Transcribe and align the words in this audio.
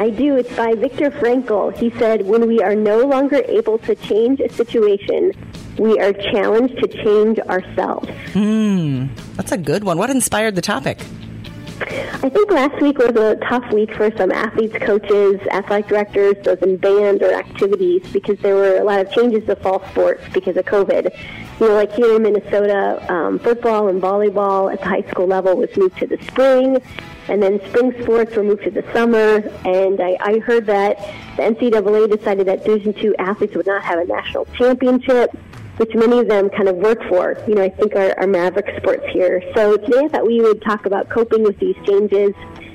I 0.00 0.08
do. 0.08 0.36
It's 0.36 0.56
by 0.56 0.74
Viktor 0.74 1.10
Frankl. 1.10 1.76
He 1.76 1.90
said, 1.98 2.22
When 2.22 2.48
we 2.48 2.62
are 2.62 2.74
no 2.74 3.00
longer 3.00 3.42
able 3.46 3.76
to 3.80 3.94
change 3.94 4.40
a 4.40 4.48
situation, 4.48 5.32
we 5.78 6.00
are 6.00 6.14
challenged 6.14 6.78
to 6.78 6.88
change 6.88 7.38
ourselves. 7.40 8.08
Hmm, 8.32 9.08
that's 9.36 9.52
a 9.52 9.58
good 9.58 9.84
one. 9.84 9.98
What 9.98 10.08
inspired 10.08 10.54
the 10.54 10.62
topic? 10.62 11.00
I 11.82 12.30
think 12.30 12.50
last 12.50 12.80
week 12.80 12.96
was 12.96 13.14
a 13.14 13.36
tough 13.46 13.70
week 13.74 13.94
for 13.94 14.10
some 14.16 14.32
athletes, 14.32 14.74
coaches, 14.80 15.38
athletic 15.50 15.88
directors, 15.88 16.36
those 16.44 16.58
in 16.62 16.78
band 16.78 17.22
or 17.22 17.34
activities, 17.34 18.02
because 18.10 18.38
there 18.38 18.54
were 18.54 18.78
a 18.78 18.84
lot 18.84 19.00
of 19.00 19.12
changes 19.12 19.44
to 19.48 19.56
fall 19.56 19.86
sports 19.90 20.22
because 20.32 20.56
of 20.56 20.64
COVID. 20.64 21.14
You 21.60 21.68
know, 21.68 21.74
like 21.74 21.92
here 21.92 22.16
in 22.16 22.22
Minnesota, 22.22 23.04
um, 23.12 23.38
football 23.38 23.88
and 23.88 24.00
volleyball 24.00 24.72
at 24.72 24.80
the 24.80 24.86
high 24.86 25.02
school 25.02 25.26
level 25.26 25.56
was 25.58 25.68
moved 25.76 25.98
to 25.98 26.06
the 26.06 26.16
spring, 26.24 26.80
and 27.28 27.42
then 27.42 27.60
spring 27.68 27.92
sports 28.02 28.34
were 28.34 28.42
moved 28.42 28.64
to 28.64 28.70
the 28.70 28.82
summer. 28.94 29.46
And 29.66 30.00
I, 30.00 30.16
I 30.20 30.38
heard 30.38 30.64
that 30.66 30.96
the 31.36 31.42
NCAA 31.42 32.16
decided 32.16 32.46
that 32.46 32.64
Division 32.64 32.94
two 32.94 33.14
athletes 33.18 33.54
would 33.54 33.66
not 33.66 33.82
have 33.82 33.98
a 33.98 34.06
national 34.06 34.46
championship 34.56 35.36
which 35.76 35.94
many 35.94 36.18
of 36.18 36.28
them 36.28 36.50
kind 36.50 36.68
of 36.68 36.76
work 36.76 37.02
for, 37.08 37.42
you 37.48 37.54
know, 37.54 37.62
I 37.62 37.70
think 37.70 37.96
are, 37.96 38.12
are 38.20 38.26
maverick 38.26 38.76
sports 38.76 39.04
here. 39.14 39.42
So 39.56 39.78
today 39.78 40.04
I 40.04 40.08
thought 40.08 40.26
we 40.26 40.42
would 40.42 40.60
talk 40.60 40.84
about 40.84 41.08
coping 41.08 41.42
with 41.42 41.58
these 41.58 41.76
changes. 41.86 42.34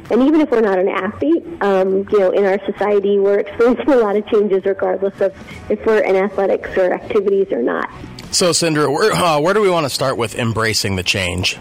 And 0.09 0.23
even 0.23 0.41
if 0.41 0.49
we're 0.49 0.61
not 0.61 0.79
an 0.79 0.87
athlete, 0.87 1.45
um, 1.61 2.07
you 2.11 2.19
know, 2.19 2.31
in 2.31 2.45
our 2.45 2.59
society, 2.65 3.19
we're 3.19 3.37
experiencing 3.37 3.89
a 3.89 3.97
lot 3.97 4.15
of 4.15 4.25
changes 4.27 4.65
regardless 4.65 5.21
of 5.21 5.35
if 5.69 5.85
we're 5.85 5.99
in 5.99 6.15
athletics 6.15 6.75
or 6.77 6.93
activities 6.93 7.51
or 7.51 7.61
not. 7.61 7.91
So, 8.31 8.51
Cindra, 8.51 8.91
where, 8.91 9.13
uh, 9.13 9.39
where 9.39 9.53
do 9.53 9.61
we 9.61 9.69
want 9.69 9.85
to 9.85 9.89
start 9.89 10.17
with 10.17 10.35
embracing 10.35 10.97
the 10.97 11.03
change? 11.03 11.57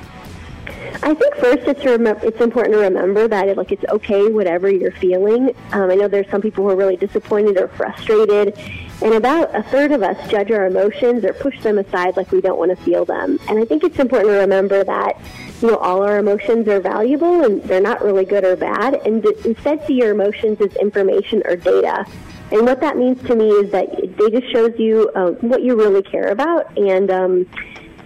I 1.02 1.12
think 1.12 1.34
first 1.36 1.68
it's 1.68 1.84
rem- 1.84 2.06
it's 2.06 2.40
important 2.40 2.74
to 2.74 2.80
remember 2.80 3.28
that 3.28 3.48
it, 3.48 3.58
like 3.58 3.72
it's 3.72 3.84
okay 3.90 4.28
whatever 4.28 4.70
you're 4.70 4.92
feeling. 4.92 5.54
Um, 5.72 5.90
I 5.90 5.96
know 5.96 6.08
there's 6.08 6.28
some 6.30 6.40
people 6.40 6.64
who 6.64 6.70
are 6.70 6.76
really 6.76 6.96
disappointed 6.96 7.58
or 7.58 7.68
frustrated, 7.68 8.58
and 9.02 9.12
about 9.12 9.54
a 9.54 9.62
third 9.64 9.92
of 9.92 10.02
us 10.02 10.30
judge 10.30 10.50
our 10.50 10.66
emotions 10.66 11.24
or 11.24 11.34
push 11.34 11.60
them 11.62 11.78
aside 11.78 12.16
like 12.16 12.32
we 12.32 12.40
don't 12.40 12.58
want 12.58 12.70
to 12.76 12.82
feel 12.84 13.04
them. 13.04 13.38
And 13.48 13.58
I 13.58 13.66
think 13.66 13.84
it's 13.84 13.98
important 13.98 14.30
to 14.30 14.38
remember 14.38 14.82
that, 14.82 15.20
you 15.60 15.68
know, 15.68 15.76
all 15.76 16.02
our 16.02 16.18
emotions 16.18 16.68
are 16.68 16.80
valuable 16.80 17.44
and 17.44 17.62
they're 17.64 17.82
not 17.82 18.02
really 18.02 18.24
good 18.24 18.44
or 18.44 18.56
bad. 18.56 18.94
And 19.06 19.22
instead 19.44 19.86
see 19.86 19.94
your 19.94 20.12
emotions 20.12 20.58
as 20.62 20.74
information 20.76 21.42
or 21.44 21.56
data. 21.56 22.06
And 22.50 22.62
what 22.62 22.80
that 22.80 22.96
means 22.96 23.22
to 23.26 23.34
me 23.34 23.50
is 23.50 23.70
that 23.72 24.03
they 24.18 24.30
just 24.30 24.52
shows 24.52 24.72
you 24.78 25.10
uh, 25.14 25.30
what 25.40 25.62
you 25.62 25.76
really 25.76 26.02
care 26.02 26.28
about 26.28 26.76
and, 26.76 27.10
um, 27.10 27.46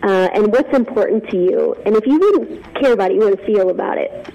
uh, 0.03 0.29
and 0.35 0.53
what's 0.53 0.75
important 0.75 1.29
to 1.31 1.37
you. 1.37 1.77
And 1.85 1.97
if 1.97 2.07
you 2.07 2.19
wouldn't 2.19 2.75
care 2.75 2.93
about 2.93 3.11
it, 3.11 3.15
you 3.15 3.21
wouldn't 3.21 3.45
feel 3.45 3.71
about 3.71 3.99
it. 3.99 4.33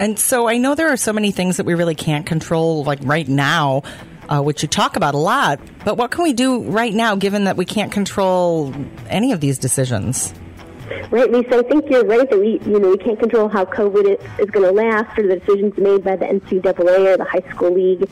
And 0.00 0.18
so 0.18 0.48
I 0.48 0.58
know 0.58 0.74
there 0.74 0.88
are 0.88 0.96
so 0.96 1.12
many 1.12 1.30
things 1.30 1.58
that 1.58 1.66
we 1.66 1.74
really 1.74 1.94
can't 1.94 2.26
control, 2.26 2.82
like 2.84 2.98
right 3.02 3.28
now 3.28 3.82
uh, 4.28 4.40
which 4.40 4.62
you 4.62 4.68
talk 4.68 4.96
about 4.96 5.14
a 5.14 5.18
lot. 5.18 5.60
But 5.84 5.96
what 5.96 6.10
can 6.10 6.24
we 6.24 6.32
do 6.32 6.62
right 6.62 6.92
now, 6.92 7.16
given 7.16 7.44
that 7.44 7.56
we 7.56 7.64
can't 7.64 7.92
control 7.92 8.74
any 9.08 9.32
of 9.32 9.40
these 9.40 9.58
decisions? 9.58 10.32
Right, 11.10 11.30
Lisa. 11.30 11.58
I 11.58 11.62
think 11.62 11.90
you're 11.90 12.04
right 12.04 12.28
that 12.28 12.38
we, 12.38 12.60
you 12.64 12.78
know, 12.78 12.90
we 12.90 12.98
can't 12.98 13.18
control 13.18 13.48
how 13.48 13.64
COVID 13.64 14.18
is, 14.18 14.38
is 14.38 14.50
going 14.50 14.66
to 14.66 14.72
last, 14.72 15.18
or 15.18 15.26
the 15.26 15.36
decisions 15.36 15.76
made 15.76 16.04
by 16.04 16.16
the 16.16 16.26
NCAA 16.26 17.14
or 17.14 17.16
the 17.16 17.24
high 17.24 17.48
school 17.50 17.72
league. 17.72 18.08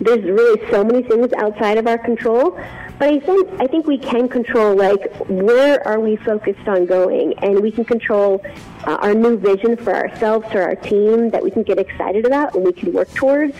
There's 0.00 0.24
really 0.24 0.60
so 0.70 0.84
many 0.84 1.02
things 1.02 1.32
outside 1.34 1.78
of 1.78 1.86
our 1.86 1.98
control. 1.98 2.58
But 2.98 3.08
I 3.08 3.18
think 3.18 3.48
I 3.60 3.66
think 3.66 3.86
we 3.86 3.98
can 3.98 4.28
control 4.28 4.76
like 4.76 5.12
where 5.26 5.86
are 5.86 5.98
we 5.98 6.14
focused 6.16 6.68
on 6.68 6.86
going, 6.86 7.34
and 7.42 7.60
we 7.60 7.72
can 7.72 7.84
control 7.84 8.40
uh, 8.86 8.94
our 9.00 9.14
new 9.14 9.36
vision 9.36 9.76
for 9.76 9.94
ourselves 9.94 10.46
or 10.54 10.62
our 10.62 10.76
team 10.76 11.30
that 11.30 11.42
we 11.42 11.50
can 11.50 11.64
get 11.64 11.78
excited 11.78 12.24
about 12.24 12.54
and 12.54 12.64
we 12.64 12.72
can 12.72 12.92
work 12.92 13.12
towards. 13.14 13.56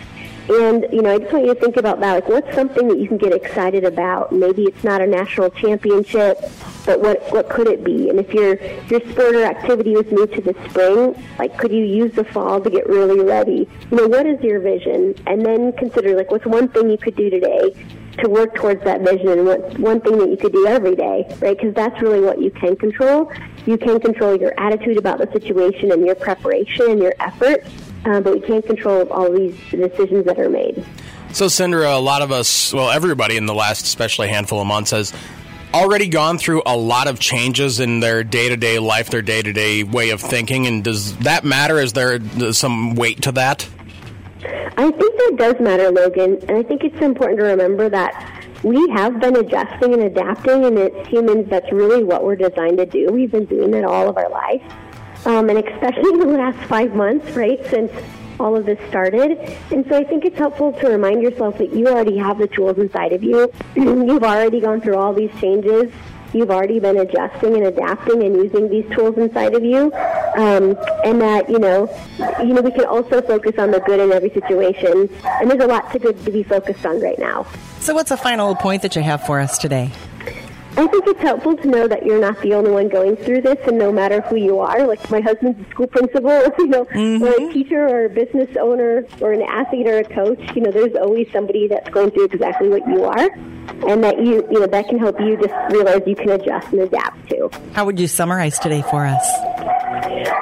And, 0.49 0.87
you 0.93 1.00
know, 1.00 1.15
I 1.15 1.19
just 1.19 1.33
want 1.33 1.47
you 1.47 1.55
to 1.55 1.61
think 1.61 1.78
about 1.78 2.00
that. 2.00 2.12
Like, 2.12 2.28
what's 2.28 2.55
something 2.55 2.87
that 2.89 2.99
you 2.99 3.09
can 3.09 3.16
get 3.16 3.33
excited 3.33 3.83
about? 3.83 4.31
Maybe 4.31 4.65
it's 4.65 4.84
not 4.84 5.01
a 5.01 5.06
national 5.06 5.49
championship, 5.51 6.39
but 6.84 7.00
what, 7.00 7.22
what 7.33 7.49
could 7.49 7.67
it 7.67 7.83
be? 7.84 8.09
And 8.09 8.19
if 8.19 8.33
your, 8.33 8.56
your 8.87 9.00
sport 9.11 9.34
or 9.34 9.45
activity 9.45 9.93
was 9.93 10.06
moved 10.11 10.34
to 10.34 10.41
the 10.41 10.55
spring, 10.69 11.15
like, 11.39 11.56
could 11.59 11.72
you 11.72 11.84
use 11.84 12.12
the 12.12 12.25
fall 12.25 12.61
to 12.61 12.71
get 12.71 12.87
really 12.89 13.21
ready? 13.21 13.69
You 13.91 13.97
know, 13.97 14.09
what 14.09 14.27
is 14.27 14.41
your 14.43 14.61
vision? 14.61 15.15
And 15.27 15.45
then 15.45 15.72
consider, 15.72 16.17
like, 16.17 16.31
what's 16.31 16.47
one 16.47 16.69
thing 16.69 16.91
you 16.91 16.99
could 16.99 17.17
do 17.17 17.31
today 17.31 17.75
to 18.19 18.28
work 18.28 18.55
towards 18.55 18.84
that 18.84 19.00
vision 19.00 19.28
and 19.28 19.45
what's 19.45 19.78
one 19.78 20.00
thing 20.00 20.19
that 20.19 20.31
you 20.31 20.37
could 20.37 20.53
do 20.53 20.67
every 20.67 20.95
day, 20.95 21.27
right? 21.41 21.56
Because 21.56 21.75
that's 21.75 22.00
really 22.00 22.21
what 22.21 22.41
you 22.41 22.50
can 22.50 22.77
control. 22.77 23.33
You 23.66 23.77
can 23.77 23.99
control 23.99 24.37
your 24.37 24.53
attitude 24.61 24.99
about 24.99 25.19
the 25.19 25.31
situation 25.33 25.91
and 25.91 26.06
your 26.06 26.15
preparation 26.15 26.91
and 26.91 27.01
your 27.01 27.15
effort 27.19 27.65
uh, 28.05 28.21
but 28.21 28.34
we 28.34 28.41
can't 28.41 28.65
control 28.66 29.09
all 29.11 29.31
these 29.33 29.59
decisions 29.71 30.25
that 30.27 30.39
are 30.39 30.51
made. 30.51 30.84
So, 31.33 31.47
Cindra, 31.47 31.97
a 31.97 32.01
lot 32.01 32.22
of 32.22 32.31
us, 32.31 32.72
well, 32.72 32.91
everybody 32.91 33.37
in 33.37 33.47
the 33.47 33.55
last, 33.55 33.87
especially 33.87 34.28
handful 34.28 34.61
of 34.61 34.66
months, 34.66 34.93
has 34.93 35.12
already 35.74 36.08
gone 36.08 36.38
through 36.38 36.62
a 36.64 36.76
lot 36.76 37.08
of 37.08 37.18
changes 37.18 37.80
in 37.80 38.00
their 38.00 38.24
day 38.24 38.48
to 38.48 38.56
day 38.56 38.78
life, 38.78 39.10
their 39.10 39.22
day 39.22 39.42
to 39.42 39.52
day 39.52 39.82
way 39.82 40.10
of 40.10 40.20
thinking. 40.20 40.66
And 40.66 40.82
does 40.82 41.16
that 41.18 41.44
matter? 41.44 41.78
Is 41.78 41.92
there 41.92 42.20
some 42.52 42.94
weight 42.94 43.22
to 43.22 43.32
that? 43.32 43.68
I 44.76 44.90
think 44.90 44.98
that 44.98 45.34
does 45.36 45.60
matter, 45.60 45.90
Logan. 45.90 46.38
And 46.48 46.58
I 46.58 46.62
think 46.62 46.84
it's 46.84 47.00
important 47.00 47.40
to 47.40 47.46
remember 47.46 47.88
that 47.88 48.46
we 48.62 48.88
have 48.90 49.20
been 49.20 49.36
adjusting 49.36 49.92
and 49.92 50.02
adapting, 50.02 50.64
and 50.64 50.78
as 50.78 51.06
humans, 51.06 51.48
that's 51.50 51.70
really 51.70 52.02
what 52.02 52.24
we're 52.24 52.36
designed 52.36 52.78
to 52.78 52.86
do. 52.86 53.08
We've 53.12 53.30
been 53.30 53.44
doing 53.44 53.74
it 53.74 53.84
all 53.84 54.08
of 54.08 54.16
our 54.16 54.30
life 54.30 54.62
um, 55.26 55.48
and 55.48 55.58
especially 55.58 56.10
in 56.12 56.20
the 56.20 56.26
last 56.26 56.58
five 56.68 56.94
months, 56.94 57.30
right, 57.32 57.64
since 57.66 57.91
all 58.41 58.56
of 58.56 58.67
this 58.67 58.78
started. 58.89 59.39
And 59.71 59.87
so 59.89 59.97
I 59.97 60.05
think 60.05 60.25
it's 60.25 60.39
helpful 60.39 60.72
to 60.72 60.89
remind 60.89 61.22
yourself 61.22 61.59
that 61.59 61.72
you 61.75 61.89
already 61.89 62.17
have 62.19 62.39
the 62.39 62.49
tools 62.49 62.78
inside 62.78 63.12
of 63.12 63.22
you. 63.22 63.53
You've 63.77 64.25
already 64.25 64.61
gone 64.61 64.81
through 64.81 64.97
all 64.97 65.12
these 65.12 65.31
changes. 65.41 65.93
You've 66.33 66.50
already 66.50 66.81
been 66.81 66.97
adjusting 66.97 67.55
and 67.55 67.67
adapting 67.67 68.22
and 68.25 68.34
using 68.34 68.69
these 68.69 68.84
tools 68.91 69.17
inside 69.17 69.55
of 69.55 69.62
you, 69.62 69.93
um, 70.37 70.77
and 71.05 71.21
that 71.21 71.49
you 71.49 71.61
know, 71.61 71.89
you 72.41 72.53
know, 72.53 72.61
we 72.61 72.72
can 72.72 72.87
also 72.87 73.22
focus 73.22 73.53
on 73.56 73.71
the 73.71 73.78
good 73.78 74.00
in 74.00 74.11
every 74.11 74.31
situation. 74.31 75.09
And 75.25 75.49
there's 75.49 75.62
a 75.62 75.66
lot 75.69 75.93
to 75.93 76.01
good 76.01 76.25
to 76.25 76.33
be 76.33 76.43
focused 76.43 76.84
on 76.84 77.01
right 77.01 77.19
now. 77.21 77.47
So, 77.78 77.95
what's 77.95 78.11
a 78.11 78.16
final 78.16 78.56
point 78.56 78.83
that 78.83 78.97
you 78.97 79.03
have 79.03 79.25
for 79.25 79.39
us 79.39 79.59
today? 79.59 79.93
I 80.76 80.88
think 80.88 81.06
it's 81.06 81.20
helpful 81.20 81.56
to 81.56 81.68
know 81.68 81.86
that 81.86 82.04
you're 82.04 82.20
not 82.20 82.40
the 82.42 82.52
only 82.54 82.72
one 82.72 82.88
going 82.88 83.14
through 83.16 83.42
this, 83.42 83.58
and 83.68 83.78
no 83.78 83.92
matter 83.92 84.20
who 84.22 84.34
you 84.34 84.58
are, 84.58 84.84
like 84.86 85.08
my 85.08 85.20
husband's 85.20 85.64
a 85.64 85.70
school 85.70 85.86
principal, 85.86 86.30
you 86.58 86.66
know, 86.66 86.84
mm-hmm. 86.86 87.22
or 87.22 87.48
a 87.48 87.52
teacher 87.52 87.86
or 87.86 88.06
a 88.06 88.08
business 88.08 88.48
owner 88.60 89.06
or 89.20 89.32
an 89.32 89.42
athlete 89.42 89.86
or 89.86 89.98
a 89.98 90.04
coach, 90.04 90.40
you 90.56 90.62
know, 90.62 90.72
there's 90.72 90.96
always 90.96 91.30
somebody 91.32 91.68
that's 91.68 91.88
going 91.90 92.10
through 92.10 92.24
exactly 92.24 92.68
what 92.68 92.86
you 92.88 93.04
are, 93.04 93.30
and 93.88 94.02
that 94.02 94.18
you, 94.18 94.46
you 94.50 94.60
know, 94.60 94.66
that 94.66 94.88
can 94.88 94.98
help 94.98 95.20
you 95.20 95.36
just 95.36 95.54
realize 95.72 96.00
you 96.06 96.16
can 96.16 96.30
adjust 96.30 96.72
and 96.72 96.80
adapt 96.80 97.28
to. 97.30 97.48
How 97.72 97.84
would 97.84 98.00
you 98.00 98.08
summarize 98.08 98.58
today 98.58 98.82
for 98.82 99.06
us? 99.06 99.24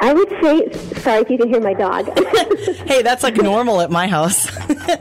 I 0.01 0.13
would 0.15 0.29
say, 0.43 0.73
sorry 1.01 1.23
if 1.23 1.31
you 1.31 1.39
can 1.39 1.49
hear 1.49 1.61
my 1.61 1.75
dog. 1.75 2.07
hey, 2.87 3.03
that's 3.03 3.23
like 3.23 3.37
normal 3.37 3.81
at 3.81 3.91
my 3.91 4.09
house. 4.09 4.49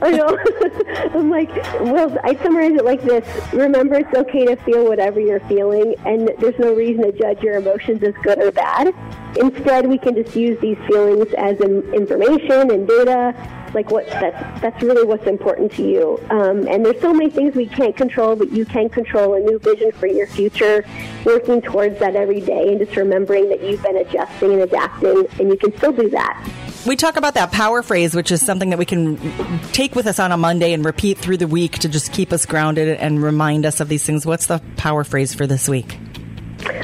I 0.01 0.11
know. 0.11 0.37
I'm 1.13 1.29
like, 1.29 1.49
well, 1.81 2.17
I 2.23 2.35
summarize 2.43 2.73
it 2.73 2.85
like 2.85 3.01
this. 3.01 3.27
Remember, 3.53 3.95
it's 3.95 4.13
okay 4.13 4.45
to 4.45 4.55
feel 4.57 4.85
whatever 4.85 5.19
you're 5.19 5.39
feeling, 5.41 5.95
and 6.05 6.31
there's 6.39 6.57
no 6.59 6.73
reason 6.73 7.03
to 7.03 7.11
judge 7.11 7.41
your 7.41 7.55
emotions 7.57 8.03
as 8.03 8.13
good 8.23 8.39
or 8.39 8.51
bad. 8.51 8.93
Instead, 9.37 9.87
we 9.87 9.97
can 9.97 10.15
just 10.15 10.35
use 10.35 10.59
these 10.61 10.77
feelings 10.87 11.27
as 11.37 11.59
information 11.59 12.71
and 12.71 12.87
data 12.87 13.33
like 13.73 13.91
what 13.91 14.07
that's 14.07 14.61
that's 14.61 14.83
really 14.83 15.05
what's 15.05 15.27
important 15.27 15.71
to 15.73 15.83
you. 15.83 16.19
Um, 16.29 16.67
and 16.67 16.85
there's 16.85 17.01
so 17.01 17.13
many 17.13 17.29
things 17.29 17.55
we 17.55 17.67
can't 17.67 17.95
control, 17.95 18.35
but 18.35 18.51
you 18.51 18.65
can 18.65 18.89
control 18.89 19.33
a 19.35 19.39
new 19.39 19.59
vision 19.59 19.91
for 19.91 20.07
your 20.07 20.27
future, 20.27 20.85
working 21.25 21.61
towards 21.61 21.99
that 21.99 22.15
every 22.15 22.41
day, 22.41 22.69
and 22.69 22.79
just 22.79 22.95
remembering 22.95 23.49
that 23.49 23.63
you've 23.63 23.81
been 23.83 23.97
adjusting 23.97 24.53
and 24.53 24.61
adapting, 24.61 25.25
and 25.39 25.49
you 25.49 25.57
can 25.57 25.75
still 25.77 25.91
do 25.91 26.09
that. 26.09 26.49
We 26.85 26.95
talk 26.95 27.15
about 27.15 27.35
that 27.35 27.51
power 27.51 27.83
phrase, 27.83 28.15
which 28.15 28.31
is 28.31 28.43
something 28.43 28.71
that 28.71 28.79
we 28.79 28.85
can 28.85 29.59
take 29.71 29.93
with 29.95 30.07
us 30.07 30.17
on 30.17 30.31
a 30.31 30.37
Monday 30.37 30.73
and 30.73 30.83
repeat 30.83 31.19
through 31.19 31.37
the 31.37 31.47
week 31.47 31.77
to 31.79 31.89
just 31.89 32.11
keep 32.11 32.33
us 32.33 32.47
grounded 32.47 32.97
and 32.97 33.21
remind 33.21 33.67
us 33.67 33.79
of 33.81 33.87
these 33.87 34.03
things. 34.03 34.25
What's 34.25 34.47
the 34.47 34.61
power 34.77 35.03
phrase 35.03 35.35
for 35.35 35.45
this 35.45 35.69
week? 35.69 35.99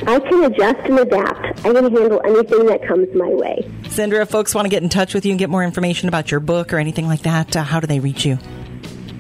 I 0.06 0.20
can 0.20 0.44
adjust 0.44 0.80
and 0.82 1.00
adapt. 1.00 1.66
I 1.66 1.74
can 1.74 1.96
handle 1.96 2.22
anything 2.26 2.66
that 2.68 2.86
comes 2.88 3.08
my 3.16 3.30
way. 3.30 3.70
Cindra, 3.84 4.22
if 4.22 4.30
folks 4.30 4.54
want 4.54 4.66
to 4.66 4.70
get 4.70 4.84
in 4.84 4.90
touch 4.90 5.14
with 5.14 5.26
you 5.26 5.32
and 5.32 5.40
get 5.40 5.50
more 5.50 5.64
information 5.64 6.08
about 6.10 6.30
your 6.32 6.40
book 6.40 6.74
or 6.74 6.78
anything 6.78 7.08
like 7.08 7.22
that, 7.22 7.56
uh, 7.56 7.64
how 7.64 7.80
do 7.80 7.88
they 7.88 8.00
reach 8.00 8.26
you? 8.26 8.38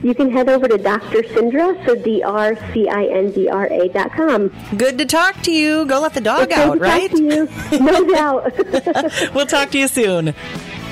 You 0.03 0.13
can 0.13 0.31
head 0.31 0.47
over 0.47 0.68
to 0.68 0.77
Dr. 0.77 1.24
Cindra, 1.24 1.83
so 1.85 1.95
D-R-C-I-N-D-R-A 1.95 3.89
dot 3.89 4.12
com. 4.12 4.56
Good 4.77 4.97
to 5.00 5.06
talk 5.06 5.41
to 5.44 5.51
you. 5.51 5.85
Go 5.85 6.00
let 6.00 6.13
the 6.13 6.21
dog 6.21 6.50
Good 6.50 6.57
out, 6.57 6.80
right? 6.80 7.09
Talk 7.09 7.18
to 7.19 7.23
you. 7.23 7.50
No 7.80 8.06
doubt. 8.13 8.53
we'll 9.33 9.47
talk 9.47 9.71
to 9.71 9.80
you 9.80 9.88
soon. 9.88 10.35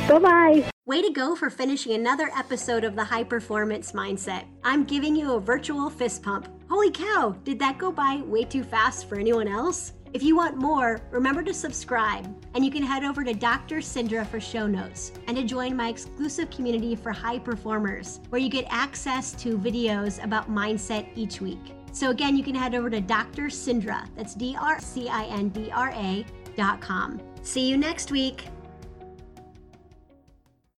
Bye-bye. 0.07 0.69
Way 0.85 1.01
to 1.01 1.11
go 1.11 1.35
for 1.35 1.49
finishing 1.49 1.93
another 1.93 2.29
episode 2.37 2.83
of 2.83 2.95
the 2.95 3.03
High 3.03 3.23
Performance 3.23 3.91
Mindset. 3.91 4.45
I'm 4.63 4.83
giving 4.83 5.15
you 5.15 5.33
a 5.33 5.39
virtual 5.39 5.89
fist 5.89 6.21
pump. 6.23 6.47
Holy 6.67 6.89
cow, 6.89 7.35
did 7.43 7.59
that 7.59 7.77
go 7.77 7.91
by 7.91 8.17
way 8.25 8.43
too 8.43 8.63
fast 8.63 9.07
for 9.07 9.19
anyone 9.19 9.47
else? 9.47 9.93
If 10.13 10.23
you 10.23 10.35
want 10.35 10.57
more, 10.57 10.99
remember 11.11 11.43
to 11.43 11.53
subscribe, 11.53 12.25
and 12.55 12.65
you 12.65 12.71
can 12.71 12.81
head 12.81 13.03
over 13.03 13.23
to 13.23 13.33
Dr. 13.33 13.77
Cindra 13.77 14.25
for 14.25 14.39
show 14.39 14.65
notes 14.65 15.11
and 15.27 15.37
to 15.37 15.43
join 15.43 15.75
my 15.75 15.89
exclusive 15.89 16.49
community 16.49 16.95
for 16.95 17.11
high 17.11 17.37
performers, 17.37 18.19
where 18.29 18.41
you 18.41 18.49
get 18.49 18.65
access 18.69 19.33
to 19.33 19.57
videos 19.59 20.23
about 20.23 20.49
mindset 20.49 21.07
each 21.15 21.39
week. 21.39 21.73
So 21.91 22.09
again, 22.09 22.35
you 22.35 22.43
can 22.43 22.55
head 22.55 22.73
over 22.73 22.89
to 22.89 22.99
Dr. 22.99 23.43
Cindra, 23.43 24.07
that's 24.15 24.33
D 24.33 24.57
R 24.59 24.79
C 24.79 25.07
I 25.07 25.25
N 25.25 25.49
D 25.49 25.69
R 25.71 25.91
A 25.91 26.25
dot 26.55 26.81
com. 26.81 27.21
See 27.43 27.67
you 27.67 27.77
next 27.77 28.09
week. 28.09 28.45